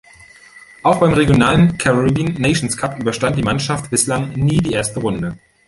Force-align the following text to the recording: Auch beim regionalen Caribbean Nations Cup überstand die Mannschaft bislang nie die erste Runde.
Auch 0.81 0.99
beim 0.99 1.13
regionalen 1.13 1.77
Caribbean 1.77 2.33
Nations 2.41 2.75
Cup 2.75 2.97
überstand 2.99 3.37
die 3.37 3.43
Mannschaft 3.43 3.91
bislang 3.91 4.31
nie 4.33 4.57
die 4.57 4.71
erste 4.73 4.99
Runde. 4.99 5.37